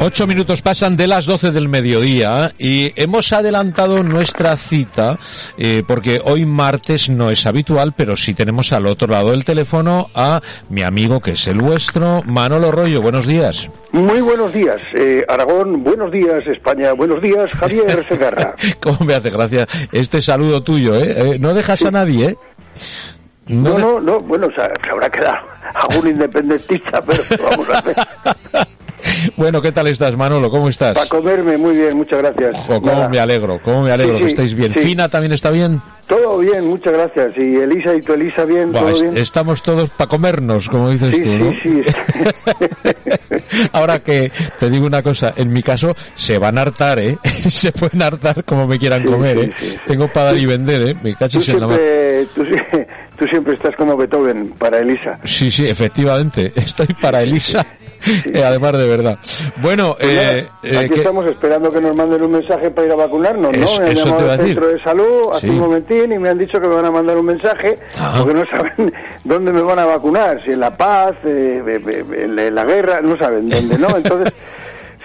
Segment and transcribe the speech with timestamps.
[0.00, 5.18] Ocho minutos pasan de las doce del mediodía y hemos adelantado nuestra cita
[5.58, 10.08] eh, porque hoy martes no es habitual, pero sí tenemos al otro lado del teléfono
[10.14, 13.02] a mi amigo que es el vuestro, Manolo Rollo.
[13.02, 13.68] Buenos días.
[13.90, 15.82] Muy buenos días, eh, Aragón.
[15.82, 16.92] Buenos días, España.
[16.92, 18.54] Buenos días, Javier Segarra.
[18.80, 20.94] ¿Cómo me hace gracia este saludo tuyo?
[20.94, 21.32] ¿eh?
[21.32, 22.36] eh no dejas a nadie, ¿eh?
[23.48, 25.38] No, no, no, bueno, se habrá quedado
[25.74, 27.96] algún independentista, pero vamos a ver.
[29.38, 30.50] Bueno, ¿qué tal estás, Manolo?
[30.50, 30.94] ¿Cómo estás?
[30.94, 32.56] Para comerme, muy bien, muchas gracias.
[32.66, 34.74] cómo me alegro, cómo me alegro que estéis bien.
[34.74, 35.80] ¿Fina también está bien?
[36.08, 37.28] Todo bien, muchas gracias.
[37.36, 39.16] Y Elisa y tu Elisa bien, ¿todo bien?
[39.16, 41.52] Estamos todos para comernos, como dices tú, ¿no?
[41.62, 41.82] Sí, sí.
[43.72, 47.16] Ahora que te digo una cosa, en mi caso se van a hartar, ¿eh?
[47.22, 49.52] se pueden hartar como me quieran comer, ¿eh?
[49.86, 50.96] Tengo para dar y vender, ¿eh?
[51.00, 51.68] Me cacho en la
[52.34, 52.44] tú,
[53.16, 55.18] tú siempre estás como Beethoven para Elisa.
[55.22, 56.52] Sí, sí, efectivamente.
[56.56, 57.64] Estoy para Elisa
[58.32, 59.18] eh, además de verdad.
[59.60, 62.96] Bueno, pues eh, eh, aquí estamos esperando que nos manden un mensaje para ir a
[62.96, 63.78] vacunarnos, ¿no?
[63.78, 66.68] me han llamado al centro de salud hace un momentín y me han dicho que
[66.68, 68.14] me van a mandar un mensaje ah.
[68.18, 68.92] porque no saben
[69.24, 73.78] dónde me van a vacunar, si en La Paz, en la guerra, no saben dónde,
[73.78, 73.88] ¿no?
[73.96, 74.32] Entonces...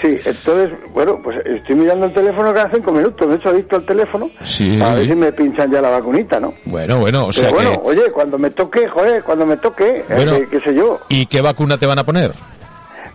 [0.03, 3.25] Sí, entonces, bueno, pues estoy mirando el teléfono cada cinco minutos.
[3.25, 4.77] De hecho, he visto el teléfono sí.
[4.81, 6.53] a ver si me pinchan ya la vacunita, ¿no?
[6.65, 10.33] Bueno, bueno, o sea Pero bueno, oye, cuando me toque, joder, cuando me toque, bueno,
[10.51, 10.99] qué sé yo.
[11.07, 12.33] ¿Y qué vacuna te van a poner?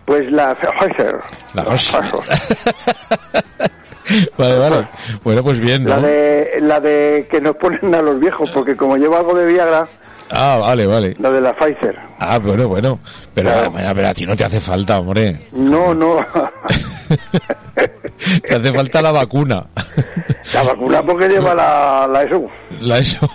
[0.08, 1.20] Pues la Pfizer.
[1.52, 1.64] La
[4.38, 4.88] vale, vale.
[5.22, 5.90] Bueno, pues bien, ¿no?
[5.90, 9.44] La de, la de que nos ponen a los viejos, porque como llevo algo de
[9.44, 9.86] Viagra...
[10.30, 11.14] Ah, vale, vale.
[11.18, 11.94] La de la Pfizer.
[12.20, 13.00] Ah, bueno, bueno.
[13.34, 15.40] Pero, a, ti no te hace falta, hombre.
[15.52, 16.16] No, no.
[18.46, 19.66] te hace falta la vacuna.
[20.54, 22.46] La vacuna porque lleva la, la ESO.
[22.80, 23.28] La ESO.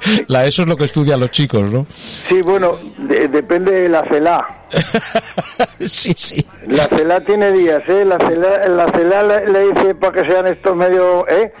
[0.28, 1.86] La ESO es lo que estudian los chicos, ¿no?
[1.90, 4.46] Sí, bueno, depende de la CELA.
[5.80, 6.46] sí, sí.
[6.66, 8.04] La CELA tiene días, ¿eh?
[8.04, 11.52] La CELA, la CELA le, dice para que sean estos medio, ¿eh?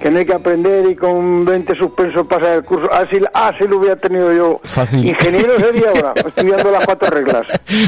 [0.00, 2.92] que no hay que aprender y con 20 suspensos pasar el curso.
[2.92, 4.60] Así, así lo hubiera tenido yo.
[4.64, 5.06] Fácil.
[5.06, 7.46] Ingeniero sería ahora, estudiando las cuatro reglas.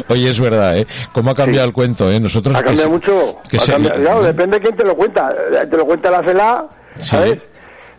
[0.08, 0.86] Oye, es verdad, ¿eh?
[1.12, 2.18] ¿Cómo ha cambiado el cuento, eh?
[2.18, 2.56] Nosotros...
[2.56, 3.38] Ha cambiado mucho.
[3.48, 5.28] Claro, depende de quién te lo cuenta.
[5.70, 7.38] Te lo cuenta la CELA, ¿sabes?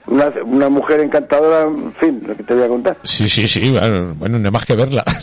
[0.10, 2.98] Una, una mujer encantadora, en fin, lo que te voy a contar.
[3.04, 5.04] Sí, sí, sí, bueno, bueno no hay más que verla.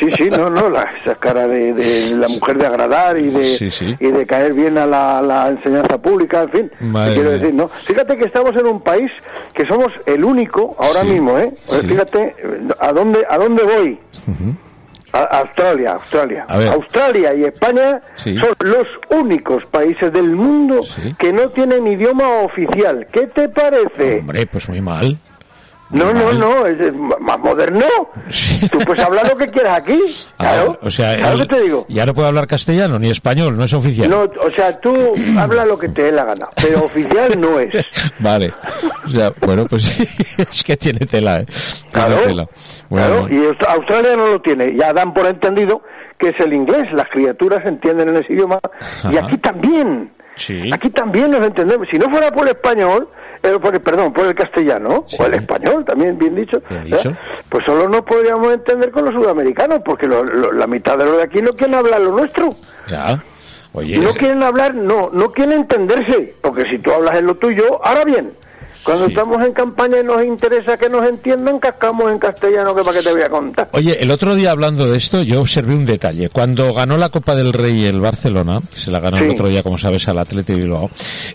[0.00, 3.96] Sí, sí, no, no, la, esa cara de, de la mujer de agradar y de,
[4.00, 6.70] y de caer bien a la, la enseñanza pública, en fin,
[7.12, 7.68] quiero decir, ¿no?
[7.68, 9.10] Fíjate que estamos en un país
[9.54, 11.52] que somos el único, ahora mismo, ¿eh?
[11.66, 12.34] Fíjate,
[12.80, 13.98] ¿a dónde, a dónde voy?
[15.14, 16.46] Australia, Australia.
[16.48, 20.80] Australia y España son los únicos países del mundo
[21.18, 23.06] que no tienen idioma oficial.
[23.12, 24.18] ¿Qué te parece?
[24.18, 25.18] Hombre, pues muy mal.
[25.90, 27.86] No, no, no, es más moderno.
[28.70, 30.00] Tú puedes hablar lo que quieras aquí.
[30.36, 30.78] Ah, claro.
[30.82, 31.86] o sea, claro te digo.
[31.88, 34.10] Ya no puedo hablar castellano ni español, no es oficial.
[34.10, 37.70] No, o sea, tú habla lo que te dé la gana, pero oficial no es.
[38.18, 38.52] Vale.
[39.06, 40.06] O sea, bueno, pues sí,
[40.38, 41.46] es que tiene tela, ¿eh?
[41.92, 42.48] claro.
[42.88, 44.76] claro, y Australia no lo tiene.
[44.76, 45.82] Ya dan por entendido
[46.18, 46.84] que es el inglés.
[46.92, 48.58] Las criaturas entienden en ese idioma.
[49.10, 50.12] Y aquí también.
[50.36, 50.68] Sí.
[50.72, 51.86] Aquí también nos entendemos.
[51.90, 53.08] Si no fuera por el español,
[53.52, 56.62] por perdón, por el castellano, o el español, también bien dicho,
[57.48, 61.40] pues solo no podríamos entender con los sudamericanos, porque la mitad de los de aquí
[61.42, 62.54] no quieren hablar lo nuestro.
[62.88, 63.22] Ya.
[63.74, 68.04] no quieren hablar, no, no quieren entenderse, porque si tú hablas en lo tuyo, ahora
[68.04, 68.32] bien,
[68.84, 72.98] cuando estamos en campaña y nos interesa que nos entiendan, cascamos en castellano, que para
[72.98, 73.68] qué te voy a contar.
[73.72, 76.28] Oye, el otro día hablando de esto, yo observé un detalle.
[76.28, 79.78] Cuando ganó la Copa del Rey el Barcelona, se la ganó el otro día, como
[79.78, 80.90] sabes, al Atleti Bilbao,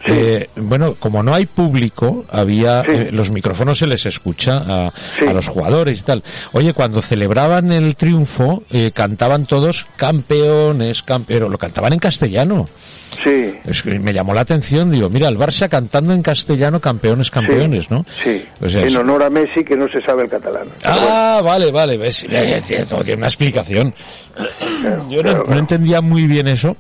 [0.05, 4.91] eh, bueno, como no hay público, había, eh, los micrófonos se les escucha a,
[5.33, 6.23] los jugadores y tal.
[6.53, 12.69] Oye, cuando celebraban el triunfo, eh, cantaban todos campeones, campeones, lo cantaban en castellano.
[13.23, 13.53] Sí.
[13.99, 17.38] me llamó la atención, digo, mira, el Barça cantando en castellano campeones, campeones,
[17.89, 18.05] ¿no?
[18.23, 20.67] Sí, en honor a Messi que no se sabe el catalán.
[20.83, 22.27] Ah, vale, vale, es
[22.63, 23.93] cierto, tiene una explicación.
[25.09, 26.75] Yo no, entendía muy bien eso.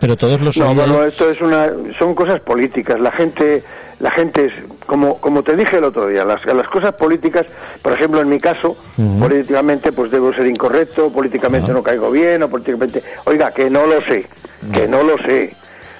[0.00, 2.98] Pero todos los No, bueno, esto es una, son cosas políticas.
[2.98, 3.62] La gente,
[4.00, 4.52] la gente es,
[4.84, 7.46] como, como te dije el otro día, las, las cosas políticas,
[7.80, 8.76] por ejemplo, en mi caso,
[9.20, 14.02] políticamente, pues debo ser incorrecto, políticamente no caigo bien, o políticamente, oiga, que no lo
[14.02, 14.26] sé,
[14.72, 15.54] que no lo sé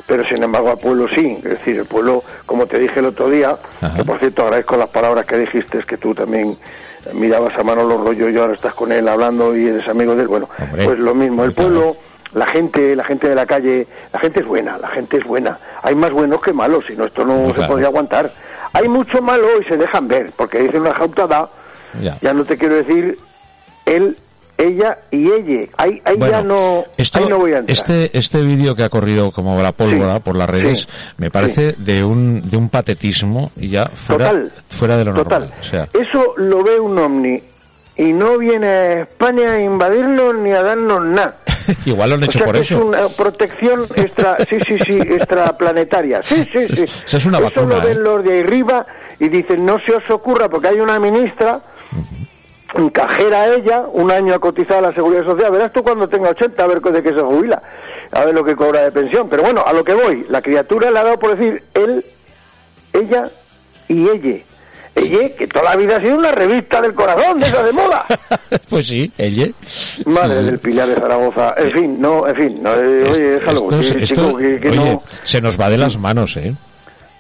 [0.07, 1.37] pero sin embargo al pueblo sí.
[1.39, 3.57] Es decir, el pueblo, como te dije el otro día,
[3.97, 6.57] que por cierto agradezco las palabras que dijiste, es que tú también
[7.13, 10.23] mirabas a mano los rollos y ahora estás con él hablando y eres amigo de
[10.23, 10.29] él.
[10.29, 10.49] Bueno,
[10.85, 11.97] pues lo mismo, el pueblo,
[12.33, 15.59] la gente, la gente de la calle, la gente es buena, la gente es buena.
[15.83, 18.33] Hay más buenos que malos, si no esto no se podría aguantar.
[18.73, 21.49] Hay mucho malo y se dejan ver, porque dicen una jautada,
[22.01, 22.19] ya.
[22.21, 23.19] ya no te quiero decir
[23.85, 24.17] él
[24.63, 25.67] ella y ella.
[25.77, 27.71] Ahí, ahí ya no, ahí no voy a entrar.
[27.71, 30.89] Este, este vídeo que ha corrido como la pólvora por las redes
[31.19, 34.33] me parece de un de un patetismo y ya fuera,
[34.69, 35.51] fuera de lo total.
[35.93, 37.43] Eso lo ve un ovni
[37.97, 41.37] y no viene a España a invadirnos ni a darnos nada.
[41.87, 42.79] Igual lo han hecho por eso.
[42.79, 46.23] Es una protección extra, sí, sí, sí, extraplanetaria.
[46.23, 46.85] Sí, sí, sí.
[46.85, 48.01] Eso es una Eso lo ven ¿eh?
[48.01, 48.87] los de arriba
[49.19, 51.61] y dicen, no se os ocurra, porque hay una ministra
[52.93, 56.63] cajera ella, un año a cotizar a la seguridad social, verás tú cuando tenga 80
[56.63, 57.63] a ver de qué se jubila,
[58.11, 59.29] a ver lo que cobra de pensión.
[59.29, 62.05] Pero bueno, a lo que voy, la criatura le ha dado por decir él,
[62.93, 63.31] ella
[63.89, 64.45] y ella.
[64.95, 68.05] Ella, que toda la vida ha sido una revista del corazón, de esa de moda.
[68.69, 69.49] pues sí, ella.
[70.05, 71.55] Madre del Pilar de Zaragoza.
[71.57, 73.65] En fin, no, en fin, no, eh, oye, déjalo.
[73.65, 76.53] oye, se nos va de las manos, ¿eh?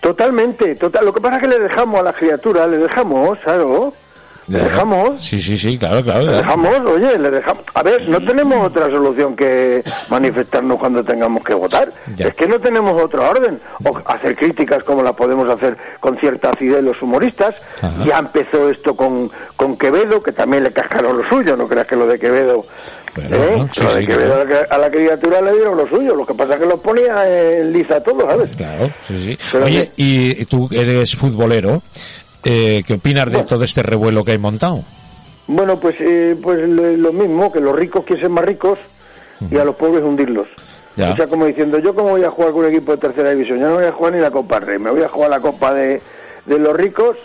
[0.02, 1.06] Totalmente, total.
[1.06, 3.94] Lo que pasa es que le dejamos a la criatura, le dejamos, claro,
[4.48, 5.24] ¿Le dejamos?
[5.24, 6.22] Sí, sí, sí, claro, claro.
[6.24, 6.80] ¿Le dejamos?
[6.80, 7.62] Oye, le dejamos.
[7.74, 11.92] A ver, no tenemos otra solución que manifestarnos cuando tengamos que votar.
[12.18, 13.60] Es que no tenemos otra orden.
[13.84, 17.54] O hacer críticas como la podemos hacer con cierta acidez los humoristas.
[18.04, 21.56] Ya empezó esto con, con Quevedo, que también le cascaron lo suyo.
[21.56, 22.64] No creas que lo de Quevedo.
[23.16, 23.64] ¿eh?
[23.80, 26.16] lo de Quevedo a la criatura le dieron lo suyo.
[26.16, 28.50] Lo que pasa es que lo ponía en lisa todo, ¿sabes?
[28.56, 29.56] Claro, sí, sí.
[29.56, 31.80] Oye, y tú eres futbolero.
[32.44, 34.82] Eh, ¿Qué opinas de todo este revuelo que hay montado?
[35.46, 38.78] Bueno, pues, eh, pues lo mismo, que los ricos quieren ser más ricos
[39.50, 40.48] y a los pobres hundirlos.
[40.92, 43.58] O sea, como diciendo, yo como voy a jugar con un equipo de tercera división,
[43.58, 45.72] ya no voy a jugar ni la Copa Rey, me voy a jugar la Copa
[45.72, 46.00] de,
[46.46, 47.16] los ricos.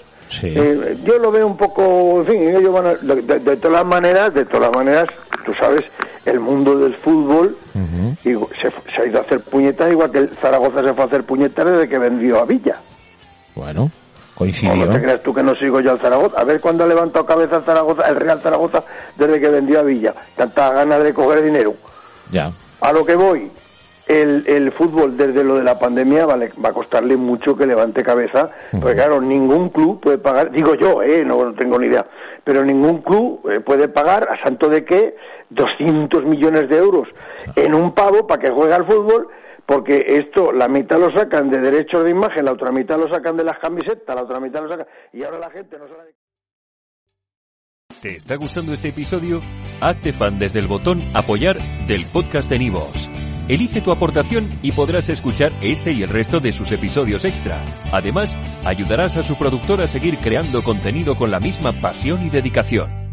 [0.41, 4.45] Eh, yo lo veo un poco, en fin, ellos van de, todas las maneras, de
[4.45, 5.07] todas las maneras,
[5.45, 5.83] tú sabes,
[6.25, 7.55] el mundo del fútbol
[8.23, 11.07] y se, se, ha ido a hacer puñetas, igual que el Zaragoza se fue a
[11.07, 12.77] hacer puñetas desde que vendió a Villa.
[13.55, 13.89] Bueno.
[14.37, 14.85] Coincidió.
[14.85, 16.39] No, te creas tú que no sigo yo al Zaragoza.
[16.39, 18.83] A ver cuándo ha levantado cabeza el Zaragoza, el Real Zaragoza,
[19.15, 20.13] desde que vendió a Villa.
[20.35, 21.73] Tanta ganas de coger dinero.
[22.31, 22.51] Ya.
[22.81, 23.49] A lo que voy,
[24.07, 28.03] el, el fútbol desde lo de la pandemia vale, va a costarle mucho que levante
[28.03, 32.05] cabeza, porque claro, ningún club puede pagar, digo yo, eh, no, tengo ni idea,
[32.43, 35.15] pero ningún club eh, puede pagar, a santo de qué,
[35.49, 37.07] 200 millones de euros
[37.55, 39.27] en un pavo para que juegue al fútbol
[39.67, 43.35] porque esto la mitad lo sacan de derechos de imagen, la otra mitad lo sacan
[43.35, 46.15] de las camisetas, la otra mitad lo sacan y ahora la gente no sabe.
[48.01, 49.41] ¿Te está gustando este episodio?
[49.81, 53.09] Hazte fan desde el botón apoyar del podcast de Nivos.
[53.49, 57.63] Elige tu aportación y podrás escuchar este y el resto de sus episodios extra.
[57.91, 63.06] Además, ayudarás a su productor a seguir creando contenido con la misma pasión y dedicación.